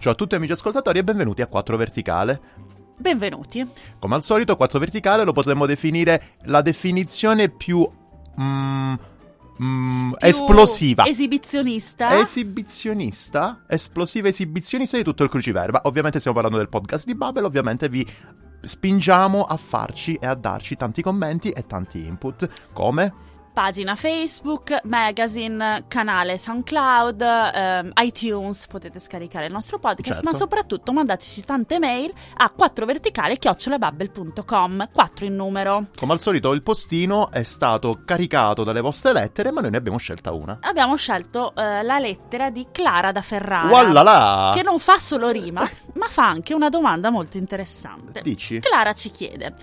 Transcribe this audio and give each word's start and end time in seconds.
Ciao 0.00 0.12
a 0.12 0.14
tutti 0.14 0.34
amici 0.34 0.52
ascoltatori 0.52 0.98
e 0.98 1.04
benvenuti 1.04 1.42
a 1.42 1.46
4 1.46 1.76
Verticale. 1.76 2.40
Benvenuti. 2.96 3.66
Come 3.98 4.14
al 4.14 4.22
solito, 4.22 4.56
4 4.56 4.78
Verticale 4.78 5.24
lo 5.24 5.32
potremmo 5.32 5.66
definire 5.66 6.36
la 6.44 6.62
definizione 6.62 7.50
più... 7.50 7.86
mm, 8.40 8.92
mm, 9.62 10.12
Più 10.12 10.16
esplosiva. 10.26 11.04
Esibizionista. 11.04 12.18
Esibizionista, 12.18 13.64
esplosiva 13.68 14.28
esibizionista 14.28 14.96
di 14.96 15.02
tutto 15.04 15.22
il 15.22 15.28
cruciverba. 15.28 15.82
Ovviamente 15.84 16.18
stiamo 16.18 16.38
parlando 16.38 16.62
del 16.62 16.70
podcast 16.70 17.04
di 17.04 17.14
Babel, 17.14 17.44
ovviamente 17.44 17.90
vi 17.90 18.06
spingiamo 18.62 19.42
a 19.42 19.56
farci 19.58 20.14
e 20.14 20.26
a 20.26 20.34
darci 20.34 20.76
tanti 20.76 21.02
commenti 21.02 21.50
e 21.50 21.66
tanti 21.66 22.06
input. 22.06 22.48
Come? 22.72 23.14
Pagina 23.60 23.94
Facebook, 23.94 24.80
magazine, 24.84 25.84
canale 25.86 26.38
SoundCloud, 26.38 27.20
ehm, 27.20 27.92
iTunes, 28.00 28.66
potete 28.66 28.98
scaricare 28.98 29.44
il 29.44 29.52
nostro 29.52 29.78
podcast, 29.78 30.14
Certo. 30.14 30.30
ma 30.30 30.34
soprattutto 30.34 30.94
mandateci 30.94 31.44
tante 31.44 31.78
mail 31.78 32.10
a 32.38 32.50
4verticale-babbel.com, 32.58 34.88
4 34.90 35.24
in 35.26 35.36
numero. 35.36 35.88
Come 35.94 36.14
al 36.14 36.22
solito 36.22 36.54
il 36.54 36.62
postino 36.62 37.30
è 37.30 37.42
stato 37.42 38.00
caricato 38.02 38.64
dalle 38.64 38.80
vostre 38.80 39.12
lettere, 39.12 39.52
ma 39.52 39.60
noi 39.60 39.72
ne 39.72 39.76
abbiamo 39.76 39.98
scelta 39.98 40.32
una. 40.32 40.56
Abbiamo 40.62 40.96
scelto 40.96 41.54
eh, 41.54 41.82
la 41.82 41.98
lettera 41.98 42.48
di 42.48 42.68
Clara 42.72 43.12
da 43.12 43.20
Ferrara. 43.20 43.68
Wallala! 43.68 44.52
Che 44.54 44.62
non 44.62 44.78
fa 44.78 44.98
solo 44.98 45.28
rima, 45.28 45.68
ma 45.96 46.06
fa 46.08 46.26
anche 46.26 46.54
una 46.54 46.70
domanda 46.70 47.10
molto 47.10 47.36
interessante. 47.36 48.22
Dici? 48.22 48.60
Clara 48.60 48.94
ci 48.94 49.10
chiede: 49.10 49.54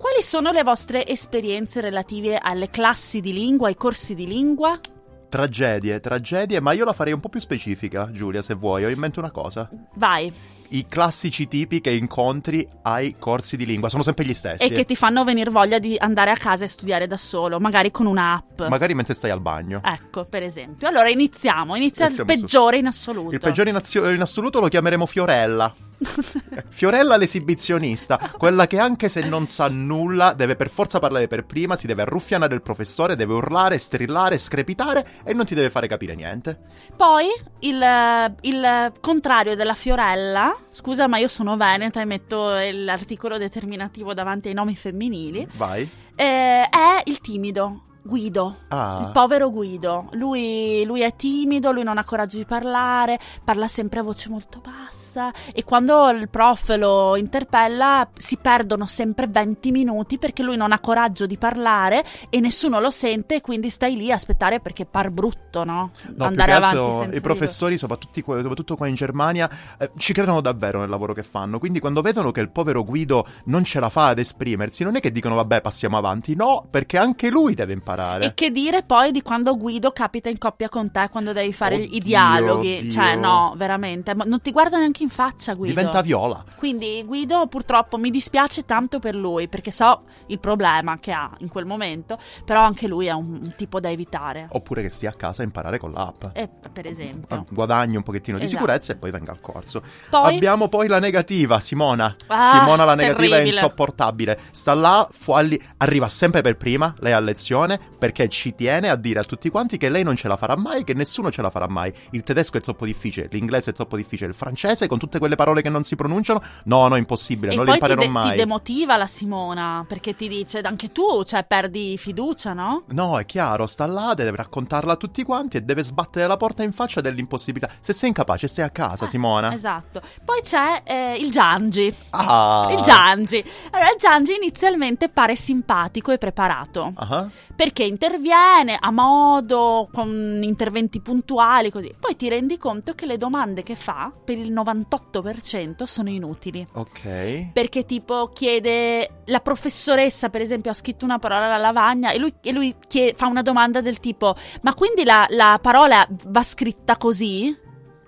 Quali 0.00 0.22
sono 0.22 0.50
le 0.50 0.62
vostre 0.62 1.06
esperienze 1.06 1.82
relative 1.82 2.38
alle 2.38 2.70
classi 2.70 3.20
di 3.20 3.34
lingua, 3.34 3.68
ai 3.68 3.74
corsi 3.76 4.14
di 4.14 4.26
lingua? 4.26 4.80
Tragedie, 5.28 6.00
tragedie, 6.00 6.58
ma 6.60 6.72
io 6.72 6.86
la 6.86 6.94
farei 6.94 7.12
un 7.12 7.20
po' 7.20 7.28
più 7.28 7.38
specifica, 7.38 8.10
Giulia, 8.10 8.40
se 8.40 8.54
vuoi. 8.54 8.82
Ho 8.84 8.88
in 8.88 8.98
mente 8.98 9.18
una 9.18 9.30
cosa. 9.30 9.68
Vai, 9.96 10.32
I 10.70 10.86
classici 10.86 11.46
tipi 11.48 11.82
che 11.82 11.90
incontri 11.90 12.66
ai 12.82 13.16
corsi 13.18 13.58
di 13.58 13.66
lingua 13.66 13.90
sono 13.90 14.02
sempre 14.02 14.24
gli 14.24 14.32
stessi. 14.32 14.64
e 14.64 14.70
che 14.72 14.84
ti 14.86 14.96
fanno 14.96 15.22
venire 15.22 15.50
voglia 15.50 15.78
di 15.78 15.96
andare 15.98 16.30
a 16.30 16.36
casa 16.36 16.64
e 16.64 16.68
studiare 16.68 17.06
da 17.06 17.18
solo, 17.18 17.60
magari 17.60 17.90
con 17.90 18.06
un'app. 18.06 18.62
Magari 18.62 18.94
mentre 18.94 19.12
stai 19.12 19.30
al 19.30 19.40
bagno. 19.42 19.82
Ecco, 19.84 20.24
per 20.24 20.42
esempio. 20.42 20.88
Allora 20.88 21.10
iniziamo. 21.10 21.76
Inizia 21.76 22.06
il 22.06 22.12
Iniziamo 22.14 22.30
su- 22.30 22.40
peggiore 22.40 22.78
in 22.78 22.86
assoluto. 22.86 23.34
Il 23.34 23.40
peggiore 23.40 23.68
in, 23.68 23.76
azio- 23.76 24.08
in 24.10 24.20
assoluto 24.22 24.60
lo 24.60 24.68
chiameremo 24.68 25.04
Fiorella. 25.04 25.72
Fiorella 26.68 27.16
l'esibizionista, 27.16 28.18
quella 28.36 28.66
che 28.66 28.78
anche 28.78 29.08
se 29.08 29.26
non 29.26 29.46
sa 29.46 29.68
nulla 29.68 30.32
deve 30.32 30.56
per 30.56 30.70
forza 30.70 30.98
parlare 30.98 31.28
per 31.28 31.44
prima, 31.44 31.76
si 31.76 31.86
deve 31.86 32.02
arruffianare 32.02 32.54
il 32.54 32.62
professore, 32.62 33.16
deve 33.16 33.34
urlare, 33.34 33.78
strillare, 33.78 34.38
screpitare 34.38 35.06
e 35.24 35.34
non 35.34 35.44
ti 35.44 35.54
deve 35.54 35.70
fare 35.70 35.86
capire 35.86 36.14
niente. 36.14 36.58
Poi 36.96 37.26
il, 37.60 38.34
il 38.40 38.92
contrario 39.00 39.54
della 39.54 39.74
Fiorella, 39.74 40.56
scusa 40.68 41.06
ma 41.06 41.18
io 41.18 41.28
sono 41.28 41.56
veneta 41.56 42.00
e 42.00 42.04
metto 42.04 42.50
l'articolo 42.50 43.38
determinativo 43.38 44.14
davanti 44.14 44.48
ai 44.48 44.54
nomi 44.54 44.76
femminili, 44.76 45.46
Vai. 45.56 45.88
eh, 46.14 46.68
è 46.68 47.02
il 47.04 47.20
timido. 47.20 47.84
Guido, 48.02 48.56
Ah. 48.68 49.00
il 49.02 49.10
povero 49.12 49.50
Guido. 49.50 50.08
Lui, 50.12 50.84
lui 50.86 51.02
è 51.02 51.14
timido, 51.16 51.70
lui 51.70 51.82
non 51.82 51.98
ha 51.98 52.04
coraggio 52.04 52.38
di 52.38 52.44
parlare, 52.44 53.18
parla 53.44 53.68
sempre 53.68 54.00
a 54.00 54.02
voce 54.02 54.28
molto 54.28 54.60
bassa 54.60 55.32
e 55.52 55.64
quando 55.64 56.08
il 56.10 56.28
prof 56.28 56.76
lo 56.76 57.16
interpella 57.16 58.08
si 58.16 58.36
perdono 58.36 58.86
sempre 58.86 59.26
20 59.26 59.70
minuti 59.70 60.18
perché 60.18 60.42
lui 60.42 60.56
non 60.56 60.72
ha 60.72 60.78
coraggio 60.78 61.26
di 61.26 61.36
parlare 61.36 62.04
e 62.30 62.40
nessuno 62.40 62.80
lo 62.80 62.90
sente 62.90 63.36
e 63.36 63.40
quindi 63.40 63.68
stai 63.70 63.96
lì 63.96 64.10
a 64.10 64.14
aspettare 64.14 64.60
perché 64.60 64.86
par 64.86 65.10
brutto, 65.10 65.64
no? 65.64 65.90
No, 66.14 66.24
Andare 66.24 66.52
avanti 66.52 66.78
altro 66.78 67.16
i 67.16 67.20
professori, 67.20 67.76
soprattutto, 67.76 68.20
qua- 68.22 68.40
soprattutto 68.40 68.76
qua 68.76 68.86
in 68.86 68.94
Germania, 68.94 69.50
eh, 69.78 69.90
ci 69.96 70.12
credono 70.12 70.40
davvero 70.40 70.80
nel 70.80 70.88
lavoro 70.88 71.12
che 71.12 71.22
fanno. 71.22 71.58
Quindi 71.58 71.80
quando 71.80 72.00
vedono 72.02 72.30
che 72.30 72.40
il 72.40 72.50
povero 72.50 72.84
Guido 72.84 73.26
non 73.46 73.64
ce 73.64 73.78
la 73.80 73.88
fa 73.90 74.06
ad 74.08 74.18
esprimersi, 74.18 74.84
non 74.84 74.96
è 74.96 75.00
che 75.00 75.10
dicono 75.12 75.34
vabbè 75.34 75.60
passiamo 75.60 75.96
avanti, 75.98 76.34
no, 76.34 76.64
perché 76.70 76.96
anche 76.96 77.28
lui 77.30 77.54
deve 77.54 77.72
imparare. 77.72 77.88
E 78.26 78.34
che 78.34 78.50
dire 78.50 78.82
poi 78.82 79.10
di 79.12 79.22
quando 79.22 79.56
Guido 79.56 79.90
capita 79.92 80.28
in 80.28 80.38
coppia 80.38 80.68
con 80.68 80.90
te 80.90 81.08
quando 81.10 81.32
devi 81.32 81.52
fare 81.52 81.76
i 81.76 81.84
Oddio, 81.86 82.00
dialoghi? 82.00 82.80
Dio. 82.82 82.90
Cioè, 82.90 83.16
no, 83.16 83.54
veramente. 83.56 84.14
Ma 84.14 84.24
non 84.24 84.40
ti 84.40 84.52
guarda 84.52 84.78
neanche 84.78 85.02
in 85.02 85.08
faccia, 85.08 85.54
Guido. 85.54 85.74
Diventa 85.74 86.00
viola. 86.02 86.44
Quindi 86.56 87.02
Guido 87.04 87.46
purtroppo 87.46 87.96
mi 87.98 88.10
dispiace 88.10 88.64
tanto 88.64 88.98
per 88.98 89.14
lui 89.14 89.48
perché 89.48 89.70
so 89.70 90.02
il 90.26 90.38
problema 90.38 90.98
che 90.98 91.12
ha 91.12 91.30
in 91.38 91.48
quel 91.48 91.64
momento, 91.64 92.18
però 92.44 92.62
anche 92.62 92.86
lui 92.86 93.06
è 93.06 93.12
un, 93.12 93.38
un 93.42 93.54
tipo 93.56 93.80
da 93.80 93.90
evitare. 93.90 94.48
Oppure 94.50 94.82
che 94.82 94.88
stia 94.88 95.10
a 95.10 95.14
casa 95.14 95.42
a 95.42 95.44
imparare 95.44 95.78
con 95.78 95.92
l'app. 95.92 96.24
Eh, 96.32 96.48
per 96.72 96.86
esempio. 96.86 97.44
Guadagni 97.50 97.96
un 97.96 98.02
pochettino 98.02 98.36
di 98.38 98.44
Esatto. 98.44 98.60
sicurezza 98.60 98.92
e 98.92 98.96
poi 98.96 99.10
venga 99.10 99.30
al 99.32 99.40
corso. 99.40 99.82
Poi 100.08 100.34
Abbiamo 100.36 100.68
poi 100.68 100.88
la 100.88 100.98
negativa, 100.98 101.58
Simona. 101.60 102.14
Ah, 102.28 102.58
Simona 102.58 102.84
la 102.84 102.94
negativa 102.94 103.36
è 103.36 103.38
terribile. 103.38 103.48
insopportabile. 103.56 104.38
Sta 104.50 104.74
là, 104.74 105.08
fuori, 105.10 105.60
arriva 105.78 106.08
sempre 106.08 106.42
per 106.42 106.56
prima, 106.56 106.94
lei 106.98 107.12
a 107.12 107.20
lezione, 107.20 107.79
perché 107.98 108.28
ci 108.28 108.54
tiene 108.54 108.88
a 108.88 108.96
dire 108.96 109.20
a 109.20 109.24
tutti 109.24 109.50
quanti 109.50 109.76
che 109.76 109.90
lei 109.90 110.02
non 110.02 110.16
ce 110.16 110.28
la 110.28 110.36
farà 110.36 110.56
mai, 110.56 110.84
che 110.84 110.94
nessuno 110.94 111.30
ce 111.30 111.42
la 111.42 111.50
farà 111.50 111.68
mai. 111.68 111.92
Il 112.12 112.22
tedesco 112.22 112.56
è 112.56 112.60
troppo 112.60 112.84
difficile, 112.84 113.28
l'inglese 113.30 113.70
è 113.70 113.74
troppo 113.74 113.96
difficile, 113.96 114.30
il 114.30 114.34
francese 114.34 114.86
con 114.86 114.98
tutte 114.98 115.18
quelle 115.18 115.36
parole 115.36 115.62
che 115.62 115.68
non 115.68 115.82
si 115.82 115.96
pronunciano, 115.96 116.42
no, 116.64 116.88
no, 116.88 116.96
impossibile, 116.96 117.52
e 117.52 117.56
non 117.56 117.64
le 117.64 117.72
poi 117.72 117.80
ti, 117.80 117.92
imparerò 117.92 118.12
de- 118.12 118.20
ti 118.20 118.26
mai. 118.28 118.36
demotiva 118.36 118.96
la 118.96 119.06
Simona 119.06 119.84
perché 119.86 120.14
ti 120.14 120.28
dice 120.28 120.60
anche 120.60 120.92
tu, 120.92 121.22
cioè 121.24 121.44
perdi 121.44 121.96
fiducia, 121.98 122.52
no? 122.52 122.84
No, 122.88 123.18
è 123.18 123.26
chiaro, 123.26 123.66
sta 123.66 123.86
là, 123.86 124.14
deve 124.14 124.34
raccontarla 124.36 124.92
a 124.92 124.96
tutti 124.96 125.22
quanti 125.22 125.56
e 125.56 125.62
deve 125.62 125.82
sbattere 125.82 126.26
la 126.26 126.36
porta 126.36 126.62
in 126.62 126.72
faccia 126.72 127.00
dell'impossibilità. 127.00 127.72
Se 127.80 127.92
sei 127.92 128.08
incapace, 128.08 128.46
stai 128.46 128.64
a 128.64 128.70
casa, 128.70 129.06
Simona. 129.06 129.52
Esatto. 129.52 130.00
Poi 130.24 130.40
c'è 130.42 130.82
eh, 130.84 131.14
il 131.18 131.30
Giangi. 131.30 131.92
Ah! 132.10 132.68
Il 132.70 132.80
Giangi. 132.80 133.44
Allora, 133.70 133.90
il 133.90 133.98
Giangi 133.98 134.34
inizialmente 134.34 135.08
pare 135.08 135.36
simpatico 135.36 136.12
e 136.12 136.18
preparato. 136.18 136.92
Ah. 136.94 137.28
Perché 137.54 137.69
interviene 137.78 138.76
a 138.78 138.90
modo, 138.90 139.88
con 139.92 140.40
interventi 140.42 141.00
puntuali, 141.00 141.70
così. 141.70 141.94
Poi 141.98 142.16
ti 142.16 142.28
rendi 142.28 142.58
conto 142.58 142.94
che 142.94 143.06
le 143.06 143.16
domande 143.16 143.62
che 143.62 143.76
fa, 143.76 144.12
per 144.24 144.38
il 144.38 144.52
98%, 144.52 145.84
sono 145.84 146.10
inutili. 146.10 146.66
Ok. 146.72 147.52
Perché 147.52 147.84
tipo 147.84 148.30
chiede, 148.32 149.22
la 149.26 149.40
professoressa 149.40 150.28
per 150.28 150.40
esempio 150.40 150.70
ha 150.70 150.74
scritto 150.74 151.04
una 151.04 151.18
parola 151.18 151.46
alla 151.46 151.56
lavagna 151.56 152.10
e 152.10 152.18
lui, 152.18 152.32
e 152.42 152.52
lui 152.52 152.74
chie- 152.86 153.14
fa 153.14 153.26
una 153.26 153.42
domanda 153.42 153.80
del 153.80 154.00
tipo, 154.00 154.34
ma 154.62 154.74
quindi 154.74 155.04
la, 155.04 155.26
la 155.30 155.58
parola 155.60 156.06
va 156.26 156.42
scritta 156.42 156.96
così? 156.96 157.56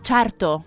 Certo. 0.00 0.64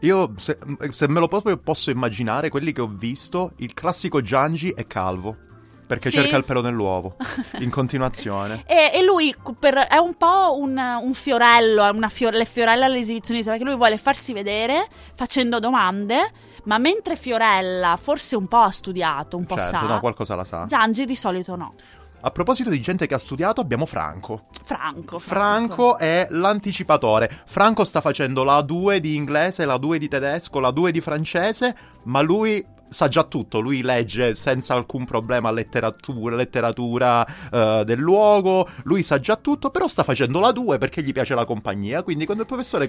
Io, 0.00 0.34
se, 0.36 0.56
se 0.90 1.08
me 1.08 1.18
lo 1.18 1.26
proprio 1.26 1.56
posso 1.56 1.90
immaginare, 1.90 2.50
quelli 2.50 2.72
che 2.72 2.80
ho 2.80 2.86
visto, 2.86 3.52
il 3.56 3.74
classico 3.74 4.20
Giangi 4.20 4.70
è 4.70 4.86
calvo. 4.86 5.46
Perché 5.88 6.10
Sì. 6.10 6.16
cerca 6.16 6.36
il 6.36 6.44
pelo 6.44 6.60
nell'uovo. 6.60 7.16
In 7.60 7.70
continuazione. 7.70 8.62
E, 8.66 8.90
e 8.94 9.02
lui 9.02 9.34
per- 9.58 9.86
è 9.88 9.96
un 9.96 10.14
po' 10.16 10.54
un, 10.56 10.76
un 10.76 11.14
fiorello, 11.14 11.90
una 11.90 12.08
fior- 12.10 12.34
le 12.34 12.44
fiorelle 12.44 12.84
all'esibizionista, 12.84 13.50
perché 13.50 13.64
lui 13.64 13.74
vuole 13.76 13.96
farsi 13.96 14.32
vedere 14.34 14.86
facendo 15.14 15.58
domande, 15.58 16.30
ma 16.64 16.76
mentre 16.76 17.16
Fiorella 17.16 17.96
forse 17.98 18.36
un 18.36 18.46
po' 18.46 18.58
ha 18.58 18.70
studiato, 18.70 19.38
un 19.38 19.46
po' 19.46 19.56
certo, 19.56 19.78
sa, 19.78 19.86
no, 19.86 20.00
qualcosa 20.00 20.34
la 20.36 20.44
sa. 20.44 20.66
Giangi 20.66 21.06
di 21.06 21.16
solito 21.16 21.56
no. 21.56 21.72
A 22.20 22.30
proposito 22.32 22.68
di 22.68 22.80
gente 22.80 23.06
che 23.06 23.14
ha 23.14 23.18
studiato, 23.18 23.60
abbiamo 23.62 23.86
Franco. 23.86 24.42
Franco. 24.64 25.18
Franco 25.20 25.96
è 25.98 26.26
l'anticipatore. 26.30 27.30
Franco 27.46 27.84
sta 27.84 28.00
facendo 28.00 28.42
la 28.44 28.60
2 28.60 29.00
di 29.00 29.14
inglese, 29.14 29.64
la 29.64 29.78
2 29.78 29.98
di 29.98 30.08
tedesco, 30.08 30.58
la 30.60 30.70
2 30.72 30.90
di 30.90 31.00
francese, 31.00 31.74
ma 32.02 32.20
lui 32.20 32.62
sa 32.88 33.08
già 33.08 33.24
tutto. 33.24 33.60
Lui 33.60 33.82
legge 33.82 34.34
senza 34.34 34.74
alcun 34.74 35.04
problema 35.04 35.50
letteratura, 35.50 36.36
letteratura 36.36 37.26
eh, 37.50 37.82
del 37.84 37.98
luogo. 37.98 38.68
Lui 38.84 39.02
sa 39.02 39.18
già 39.20 39.36
tutto, 39.36 39.70
però 39.70 39.88
sta 39.88 40.02
facendo 40.02 40.40
la 40.40 40.52
2 40.52 40.78
perché 40.78 41.02
gli 41.02 41.12
piace 41.12 41.34
la 41.34 41.44
compagnia. 41.44 42.02
Quindi 42.02 42.24
quando 42.24 42.42
il 42.42 42.48
professore 42.48 42.86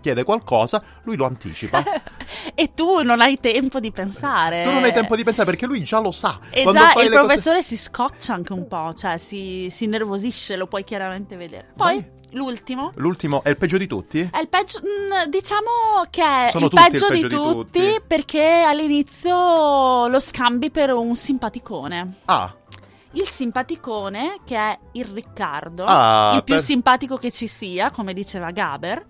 chiede- 0.00 0.24
qualcosa, 0.24 0.82
lui 1.04 1.16
lo 1.16 1.26
anticipa. 1.26 1.82
e 2.54 2.74
tu 2.74 3.02
non 3.02 3.20
hai 3.20 3.38
tempo 3.40 3.80
di 3.80 3.90
pensare. 3.90 4.64
Tu 4.64 4.70
non 4.70 4.84
hai 4.84 4.92
tempo 4.92 5.16
di 5.16 5.24
pensare 5.24 5.46
perché 5.48 5.66
lui 5.66 5.82
già 5.82 6.00
lo 6.00 6.12
sa. 6.12 6.38
E 6.50 6.62
Quando 6.62 6.80
già 6.80 6.92
il 6.92 7.10
le 7.10 7.16
cose- 7.16 7.18
professore 7.26 7.62
si 7.62 7.76
scoccia 7.76 8.34
anche 8.34 8.52
un 8.52 8.66
po', 8.66 8.92
cioè 8.94 9.16
si, 9.18 9.68
si 9.70 9.84
innervosisce, 9.84 10.56
lo 10.56 10.66
puoi 10.66 10.84
chiaramente 10.84 11.36
vedere. 11.36 11.72
Poi 11.76 11.94
Vai. 11.94 12.10
l'ultimo. 12.32 12.90
L'ultimo 12.96 13.42
è 13.42 13.50
il 13.50 13.56
peggio 13.56 13.78
di 13.78 13.86
tutti? 13.86 14.28
È 14.30 14.38
il 14.38 14.48
peggio, 14.48 14.80
mm, 14.80 15.28
diciamo 15.28 15.70
che 16.10 16.22
è 16.22 16.44
il 16.46 16.50
tutti 16.52 16.64
il 16.64 16.70
peggio, 16.70 17.10
di, 17.10 17.20
peggio 17.20 17.28
di 17.28 17.34
tutti, 17.34 17.80
tutti. 17.80 18.00
perché 18.06 18.64
all'inizio 18.66 19.36
lo 20.08 20.20
scambi 20.20 20.70
per 20.70 20.90
un 20.90 21.14
simpaticone. 21.16 22.14
Ah, 22.26 22.54
Il 23.12 23.26
simpaticone, 23.26 24.40
che 24.44 24.56
è 24.56 24.78
il 24.92 25.06
Riccardo, 25.06 25.84
Ah, 25.86 26.32
il 26.36 26.44
più 26.44 26.54
per- 26.54 26.62
simpatico 26.62 27.16
che 27.16 27.30
ci 27.30 27.46
sia, 27.46 27.90
come 27.90 28.12
diceva 28.12 28.50
Gaber, 28.50 29.06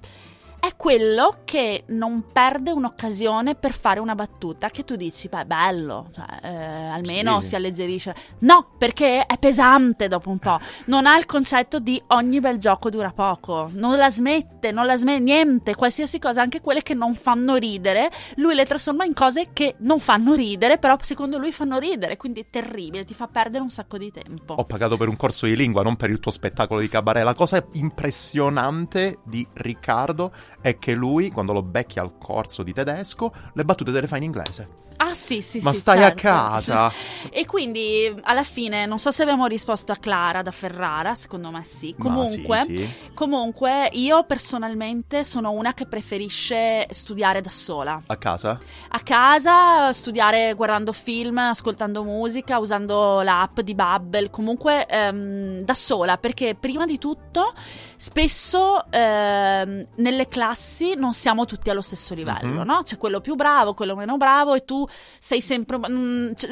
è 0.61 0.75
quello 0.77 1.39
che 1.45 1.85
non 1.89 2.25
perde 2.33 2.71
un'occasione 2.73 3.55
per 3.55 3.73
fare 3.73 4.01
una 4.01 4.15
battuta 4.15 4.71
che 4.71 4.85
tu 4.85 4.97
dici, 4.97 5.29
beh, 5.29 5.45
bello, 5.47 6.09
cioè, 6.15 6.27
eh, 6.43 6.89
almeno 6.89 7.41
Sì. 7.41 7.49
si 7.49 7.55
alleggerisce. 7.57 8.15
No, 8.41 8.71
perché 8.77 9.25
è 9.27 9.39
pesante 9.39 10.09
dopo 10.09 10.31
un 10.31 10.39
po'. 10.39 10.59
Non 10.87 11.07
ha 11.07 11.17
il 11.17 11.27
concetto 11.27 11.79
di 11.79 12.01
ogni 12.09 12.41
bel 12.41 12.59
gioco 12.59 12.91
dura 12.91 13.11
poco. 13.11 13.71
Non 13.73 13.97
la 13.97 14.11
smette, 14.11 14.71
non 14.73 14.87
la 14.87 14.97
smette, 14.97 15.21
niente, 15.23 15.75
qualsiasi 15.75 16.19
cosa, 16.19 16.43
anche 16.43 16.61
quelle 16.61 16.83
che 16.83 16.95
non 16.95 17.15
fanno 17.15 17.57
ridere, 17.57 18.11
lui 18.37 18.55
le 18.55 18.65
trasforma 18.65 19.05
in 19.05 19.15
cose 19.15 19.49
che 19.53 19.77
non 19.79 19.99
fanno 20.01 20.35
ridere, 20.35 20.79
però 20.79 20.97
secondo 21.01 21.39
lui 21.39 21.53
fanno 21.53 21.79
ridere, 21.79 22.17
quindi 22.17 22.41
è 22.41 22.47
terribile, 22.51 23.05
ti 23.05 23.15
fa 23.15 23.27
perdere 23.29 23.63
un 23.63 23.71
sacco 23.71 23.97
di 23.99 24.11
tempo. 24.11 24.55
Ho 24.55 24.65
pagato 24.65 24.97
per 24.97 25.09
un 25.09 25.17
corso 25.17 25.47
di 25.47 25.57
lingua, 25.57 25.83
non 25.83 25.97
per 25.97 26.11
il 26.11 26.19
tuo 26.21 26.31
spettacolo 26.31 26.81
di 26.81 26.89
cabaret. 26.89 27.25
La 27.25 27.35
cosa 27.35 27.65
impressionante 27.73 29.19
di 29.25 29.47
Riccardo 29.55 30.33
è 30.61 30.79
che 30.79 30.95
lui, 30.95 31.31
quando 31.31 31.53
lo 31.53 31.63
becchi 31.63 31.99
al 31.99 32.19
corso 32.19 32.63
di 32.63 32.73
tedesco, 32.73 33.33
le 33.53 33.65
battute 33.65 33.93
te 33.93 34.01
le 34.01 34.07
fa 34.07 34.17
in 34.17 34.25
inglese. 34.25 34.88
Ah 35.01 35.15
sì, 35.15 35.43
sì, 35.43 35.61
Ma 35.63 35.73
sì, 35.73 35.79
stai 35.79 35.99
certo. 35.99 36.19
a 36.29 36.31
casa. 36.33 36.93
E 37.31 37.47
quindi 37.47 38.13
alla 38.23 38.43
fine 38.43 38.85
non 38.87 38.99
so 38.99 39.11
se 39.11 39.23
abbiamo 39.23 39.47
risposto 39.47 39.93
a 39.93 39.97
Clara 39.97 40.43
da 40.43 40.51
Ferrara, 40.51 41.15
secondo 41.15 41.51
me 41.51 41.63
sì. 41.63 41.95
Comunque, 41.97 42.59
sì, 42.67 42.77
sì. 42.77 42.89
comunque 43.15 43.89
io 43.93 44.25
personalmente 44.25 45.23
sono 45.25 45.51
una 45.53 45.73
che 45.75 45.87
preferisce 45.87 46.87
studiare 46.91 47.41
da 47.41 47.51
sola. 47.51 48.01
A 48.07 48.17
casa? 48.17 48.59
A 48.89 49.01
casa, 49.01 49.93
studiare 49.93 50.55
guardando 50.55 50.93
film, 50.93 51.39
ascoltando 51.39 52.03
musica, 52.03 52.59
usando 52.59 53.21
l'app 53.21 53.61
di 53.61 53.75
Bubble, 53.75 54.31
comunque 54.31 54.87
ehm, 54.87 55.61
da 55.61 55.75
sola, 55.75 56.17
perché 56.17 56.55
prima 56.55 56.87
di 56.87 56.99
tutto 56.99 57.53
spesso 57.97 58.85
ehm, 58.91 59.87
nelle 59.97 60.29
classi 60.29 60.95
non 60.95 61.13
siamo 61.13 61.45
tutti 61.45 61.69
allo 61.71 61.83
stesso 61.83 62.15
livello, 62.15 62.61
Mhm. 62.61 62.67
no? 62.67 62.81
C'è 62.83 62.97
quello 62.97 63.21
più 63.21 63.35
bravo, 63.35 63.75
quello 63.75 63.95
meno 63.95 64.17
bravo 64.17 64.55
e 64.55 64.65
tu 64.65 64.87
sei 65.19 65.41
sempre 65.41 65.79
mm, 65.79 66.33
cioè, 66.35 66.51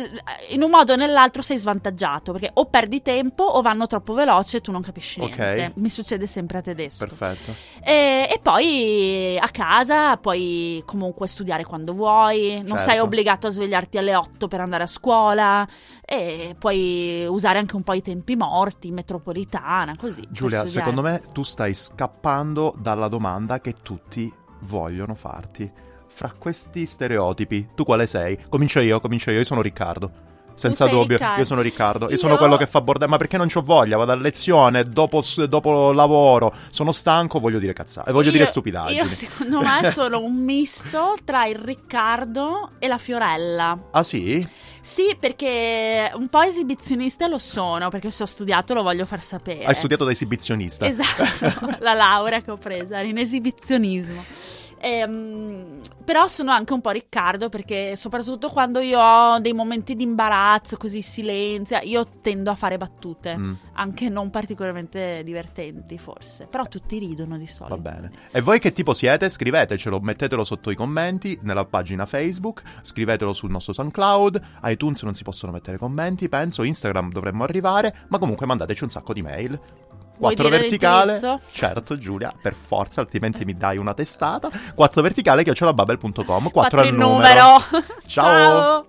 in 0.51 0.63
un 0.63 0.71
modo 0.71 0.93
o 0.93 0.97
nell'altro 0.97 1.43
sei 1.43 1.59
svantaggiato, 1.59 2.33
perché 2.33 2.51
o 2.55 2.67
perdi 2.67 3.03
tempo 3.03 3.45
o 3.45 3.61
vanno 3.63 3.87
troppo 3.87 4.15
veloce 4.15 4.59
e 4.59 4.61
tu 4.61 4.73
non 4.73 4.83
capisci 4.83 5.21
niente. 5.21 5.73
Mi 5.77 5.91
succede 5.91 6.27
sempre 6.27 6.59
a 6.59 6.63
tedesco. 6.63 7.07
Perfetto. 7.07 7.55
E, 7.83 8.29
e 8.31 8.39
poi 8.43 9.39
a 9.39 9.49
casa 9.49 10.17
puoi 10.17 10.83
comunque 10.85 11.27
studiare 11.27 11.65
quando 11.65 11.93
vuoi, 11.93 12.57
non 12.57 12.79
Certo. 12.79 12.85
sei 12.85 12.99
obbligato 12.99 13.47
a 13.47 13.51
svegliarti 13.51 13.99
alle 13.99 14.15
8 14.15 14.49
per 14.49 14.61
andare 14.61 14.85
a 14.85 14.87
scuola 14.87 15.67
e 16.05 16.55
puoi 16.59 17.27
usare 17.27 17.59
anche 17.59 17.77
un 17.77 17.83
po' 17.83 17.93
i 17.95 18.03
tempi 18.03 18.37
morti, 18.37 18.91
metropolitana, 18.91 19.95
così. 19.97 20.27
Giulia, 20.31 20.67
secondo 20.67 21.03
me 21.03 21.23
tu 21.33 21.43
stai 21.43 21.75
scappando 21.75 22.75
dalla 22.79 23.09
domanda 23.09 23.61
che 23.61 23.75
tutti 23.83 24.33
vogliono 24.61 25.15
farti. 25.15 25.71
Fra 26.17 26.33
questi 26.33 26.87
stereotipi, 26.87 27.69
tu 27.75 27.85
quale 27.85 28.07
sei? 28.07 28.39
Comincio 28.49 28.81
io, 28.81 29.01
comincio 29.03 29.31
io, 29.31 29.37
io 29.41 29.45
sono 29.45 29.61
Riccardo. 29.61 30.11
Senza 30.55 30.87
dubbio, 30.87 31.19
Riccardo. 31.19 31.41
io 31.41 31.45
sono 31.45 31.61
Riccardo. 31.61 32.05
Io, 32.07 32.13
Io- 32.13 32.17
sono 32.17 32.39
quello 32.39 32.57
che 32.57 32.67
fa 32.67 32.81
bordello. 32.81 33.11
Ma 33.11 33.19
perché 33.19 33.37
non 33.37 33.49
c'ho 33.49 33.61
voglia? 33.61 33.99
Vado 33.99 34.13
a 34.13 34.15
lezione, 34.15 34.89
dopo, 34.89 35.23
dopo 35.47 35.93
lavoro, 35.93 36.55
sono 36.71 36.91
stanco, 36.93 37.39
voglio 37.39 37.59
dire 37.59 37.75
cazzate. 37.75 38.13
Voglio 38.13 38.31
dire 38.31 38.45
Io- 38.45 38.49
stupidaggini. 38.49 38.97
Io 38.99 39.07
secondo 39.09 39.61
me 39.61 39.91
sono 39.93 40.19
un 40.23 40.35
misto 40.37 41.17
tra 41.23 41.45
il 41.47 41.57
Riccardo 41.57 42.71
e 42.79 42.87
la 42.89 42.97
Fiorella. 42.97 43.79
Ah 43.91 44.03
sì? 44.03 44.43
Sì, 44.81 45.15
perché 45.21 46.11
un 46.15 46.29
po' 46.29 46.41
esibizionista 46.41 47.27
lo 47.27 47.37
sono, 47.39 47.91
perché 47.91 48.11
se 48.11 48.23
ho 48.23 48.27
studiato 48.27 48.73
lo 48.73 48.83
voglio 48.83 49.05
far 49.05 49.23
sapere. 49.23 49.65
Hai 49.65 49.75
studiato 49.75 50.05
da 50.05 50.13
esibizionista. 50.13 50.87
Esatto, 50.87 51.77
la 51.81 51.93
laurea 51.93 52.41
che 52.41 52.53
ho 52.53 52.57
preso 52.57 52.95
era 52.95 53.03
in 53.03 53.19
esibizionismo. 53.19 54.25
Ehm, 54.87 55.81
però 56.05 56.29
sono 56.29 56.53
anche 56.53 56.73
un 56.73 56.81
po' 56.81 56.91
Riccardo 56.91 57.49
perché 57.49 57.97
soprattutto 57.97 58.49
quando 58.49 58.79
io 58.79 59.01
ho 59.01 59.41
dei 59.41 59.53
momenti 59.53 59.97
di 59.97 60.05
imbarazzo, 60.05 60.77
così 60.77 61.03
silenzio, 61.03 61.81
io 61.83 62.07
tendo 62.23 62.53
a 62.53 62.55
fare 62.55 62.77
battute, 62.77 63.37
Mm, 63.37 63.53
anche 63.75 64.09
non 64.09 64.31
particolarmente 64.31 65.23
divertenti 65.25 65.99
forse, 65.99 66.47
però 66.47 66.65
tutti 66.67 66.99
ridono 66.99 67.37
di 67.37 67.47
solito. 67.49 67.75
va 67.75 67.91
bene. 67.91 68.11
E 68.31 68.41
voi 68.41 68.61
che 68.61 68.73
tipo 68.73 68.95
siete? 68.95 69.29
Scrivetecelo, 69.29 69.99
mettetelo 69.99 70.45
sotto 70.45 70.71
i 70.71 70.77
commenti 70.77 71.37
nella 71.43 71.65
pagina 71.65 72.07
Facebook, 72.07 72.63
scrivetelo 72.83 73.33
sul 73.33 73.51
nostro 73.51 73.73
SoundCloud, 73.73 74.41
iTunes 74.65 75.03
non 75.03 75.15
si 75.15 75.25
possono 75.25 75.51
mettere 75.51 75.79
commenti, 75.79 76.29
penso, 76.29 76.63
Instagram 76.63 77.11
dovremmo 77.11 77.43
arrivare, 77.43 78.07
ma 78.09 78.19
comunque 78.19 78.47
mandateci 78.47 78.85
un 78.85 78.91
sacco 78.91 79.13
di 79.13 79.23
mail. 79.23 79.59
Vuoi 80.19 80.35
4 80.35 80.45
dire 80.45 80.59
verticale, 80.61 81.41
certo 81.51 81.99
Giulia, 81.99 82.33
per 82.41 82.55
forza, 82.55 83.01
altrimenti 83.01 83.45
mi 83.45 83.55
dai 83.55 83.77
una 83.77 83.95
testata. 83.95 84.51
4 84.75 85.03
verticale 85.03 85.45
chiocciolabubble.com, 85.45 86.51
4 86.51 86.51
Quattro 86.51 86.81
al 86.81 86.93
numero. 86.95 87.59
numero. 87.71 87.87
Ciao. 88.07 88.86